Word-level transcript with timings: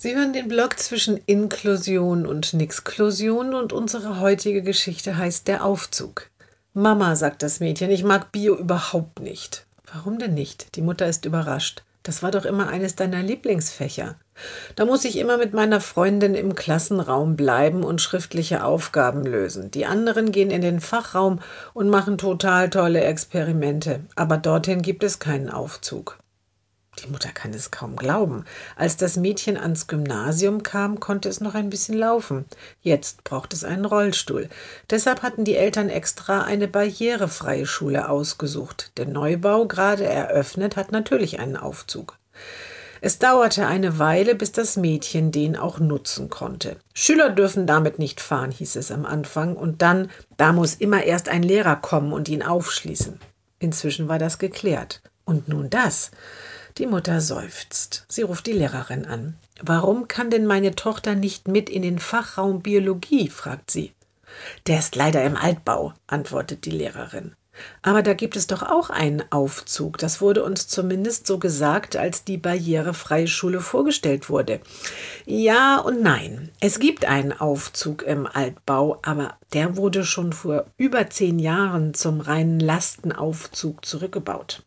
Sie 0.00 0.14
hören 0.14 0.32
den 0.32 0.46
Blog 0.46 0.78
zwischen 0.78 1.16
Inklusion 1.26 2.24
und 2.24 2.54
Nixklusion 2.54 3.52
und 3.52 3.72
unsere 3.72 4.20
heutige 4.20 4.62
Geschichte 4.62 5.16
heißt 5.16 5.48
Der 5.48 5.64
Aufzug. 5.64 6.30
Mama, 6.72 7.16
sagt 7.16 7.42
das 7.42 7.58
Mädchen, 7.58 7.90
ich 7.90 8.04
mag 8.04 8.30
Bio 8.30 8.54
überhaupt 8.54 9.18
nicht. 9.18 9.66
Warum 9.92 10.20
denn 10.20 10.34
nicht? 10.34 10.76
Die 10.76 10.82
Mutter 10.82 11.08
ist 11.08 11.24
überrascht. 11.24 11.82
Das 12.04 12.22
war 12.22 12.30
doch 12.30 12.44
immer 12.44 12.68
eines 12.68 12.94
deiner 12.94 13.24
Lieblingsfächer. 13.24 14.14
Da 14.76 14.84
muss 14.84 15.04
ich 15.04 15.18
immer 15.18 15.36
mit 15.36 15.52
meiner 15.52 15.80
Freundin 15.80 16.36
im 16.36 16.54
Klassenraum 16.54 17.34
bleiben 17.34 17.82
und 17.82 18.00
schriftliche 18.00 18.62
Aufgaben 18.62 19.24
lösen. 19.24 19.72
Die 19.72 19.84
anderen 19.84 20.30
gehen 20.30 20.52
in 20.52 20.62
den 20.62 20.78
Fachraum 20.78 21.40
und 21.74 21.90
machen 21.90 22.18
total 22.18 22.70
tolle 22.70 23.00
Experimente. 23.00 24.04
Aber 24.14 24.36
dorthin 24.36 24.80
gibt 24.80 25.02
es 25.02 25.18
keinen 25.18 25.50
Aufzug. 25.50 26.18
Die 27.02 27.08
Mutter 27.08 27.30
kann 27.30 27.54
es 27.54 27.70
kaum 27.70 27.96
glauben. 27.96 28.44
Als 28.76 28.96
das 28.96 29.16
Mädchen 29.16 29.56
ans 29.56 29.86
Gymnasium 29.86 30.62
kam, 30.62 30.98
konnte 31.00 31.28
es 31.28 31.40
noch 31.40 31.54
ein 31.54 31.70
bisschen 31.70 31.96
laufen. 31.96 32.44
Jetzt 32.80 33.24
braucht 33.24 33.52
es 33.52 33.64
einen 33.64 33.84
Rollstuhl. 33.84 34.48
Deshalb 34.90 35.22
hatten 35.22 35.44
die 35.44 35.56
Eltern 35.56 35.88
extra 35.88 36.42
eine 36.42 36.66
barrierefreie 36.66 37.66
Schule 37.66 38.08
ausgesucht. 38.08 38.92
Der 38.96 39.06
Neubau, 39.06 39.66
gerade 39.66 40.04
eröffnet, 40.04 40.76
hat 40.76 40.92
natürlich 40.92 41.38
einen 41.38 41.56
Aufzug. 41.56 42.18
Es 43.00 43.20
dauerte 43.20 43.66
eine 43.66 44.00
Weile, 44.00 44.34
bis 44.34 44.50
das 44.50 44.76
Mädchen 44.76 45.30
den 45.30 45.56
auch 45.56 45.78
nutzen 45.78 46.30
konnte. 46.30 46.76
Schüler 46.94 47.30
dürfen 47.30 47.66
damit 47.66 48.00
nicht 48.00 48.20
fahren, 48.20 48.50
hieß 48.50 48.74
es 48.74 48.90
am 48.90 49.06
Anfang, 49.06 49.54
und 49.54 49.82
dann, 49.82 50.10
da 50.36 50.52
muss 50.52 50.74
immer 50.74 51.04
erst 51.04 51.28
ein 51.28 51.44
Lehrer 51.44 51.76
kommen 51.76 52.12
und 52.12 52.28
ihn 52.28 52.42
aufschließen. 52.42 53.20
Inzwischen 53.60 54.08
war 54.08 54.18
das 54.18 54.38
geklärt. 54.38 55.00
Und 55.24 55.46
nun 55.46 55.68
das. 55.70 56.10
Die 56.78 56.86
Mutter 56.86 57.20
seufzt. 57.20 58.04
Sie 58.08 58.22
ruft 58.22 58.46
die 58.46 58.52
Lehrerin 58.52 59.04
an. 59.04 59.34
Warum 59.60 60.06
kann 60.06 60.30
denn 60.30 60.46
meine 60.46 60.76
Tochter 60.76 61.16
nicht 61.16 61.48
mit 61.48 61.68
in 61.68 61.82
den 61.82 61.98
Fachraum 61.98 62.62
Biologie? 62.62 63.28
fragt 63.28 63.72
sie. 63.72 63.92
Der 64.68 64.78
ist 64.78 64.94
leider 64.94 65.24
im 65.24 65.36
Altbau, 65.36 65.92
antwortet 66.06 66.64
die 66.64 66.70
Lehrerin. 66.70 67.34
Aber 67.82 68.02
da 68.02 68.14
gibt 68.14 68.36
es 68.36 68.46
doch 68.46 68.62
auch 68.62 68.90
einen 68.90 69.24
Aufzug. 69.30 69.98
Das 69.98 70.20
wurde 70.20 70.44
uns 70.44 70.68
zumindest 70.68 71.26
so 71.26 71.38
gesagt, 71.38 71.96
als 71.96 72.22
die 72.22 72.36
barrierefreie 72.36 73.26
Schule 73.26 73.60
vorgestellt 73.60 74.30
wurde. 74.30 74.60
Ja 75.26 75.78
und 75.78 76.00
nein. 76.00 76.50
Es 76.60 76.78
gibt 76.78 77.04
einen 77.06 77.32
Aufzug 77.32 78.02
im 78.02 78.28
Altbau, 78.28 79.00
aber 79.02 79.34
der 79.52 79.76
wurde 79.76 80.04
schon 80.04 80.32
vor 80.32 80.66
über 80.76 81.10
zehn 81.10 81.40
Jahren 81.40 81.94
zum 81.94 82.20
reinen 82.20 82.60
Lastenaufzug 82.60 83.84
zurückgebaut. 83.84 84.62